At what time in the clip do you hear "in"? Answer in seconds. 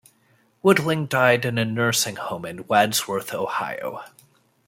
1.45-1.59, 2.43-2.65